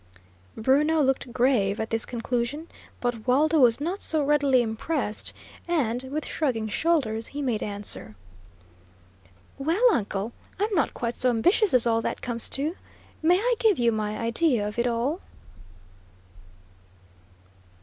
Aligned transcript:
Bruno 0.57 0.99
looked 0.99 1.31
grave 1.31 1.79
at 1.79 1.91
this 1.91 2.07
conclusion, 2.07 2.67
but 3.01 3.27
Waldo 3.27 3.59
was 3.59 3.79
not 3.79 4.01
so 4.01 4.23
readily 4.23 4.63
impressed, 4.63 5.31
and, 5.67 6.01
with 6.05 6.25
shrugging 6.25 6.69
shoulders, 6.69 7.27
he 7.27 7.41
made 7.43 7.61
answer: 7.61 8.15
"Well, 9.59 9.87
uncle, 9.93 10.33
I'm 10.59 10.73
not 10.73 10.95
quite 10.95 11.13
so 11.13 11.29
ambitious 11.29 11.71
as 11.75 11.85
all 11.85 12.01
that 12.01 12.19
comes 12.23 12.49
to. 12.49 12.75
May 13.21 13.37
I 13.37 13.53
give 13.59 13.77
you 13.77 13.91
my 13.91 14.17
idea 14.17 14.67
of 14.67 14.79
it 14.79 14.87
all?" 14.87 15.21